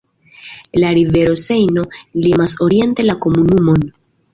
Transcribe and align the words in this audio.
La 0.83 0.89
rivero 0.99 1.35
Sejno 1.43 1.85
limas 2.25 2.59
oriente 2.69 3.09
la 3.13 3.21
komunumon. 3.27 3.91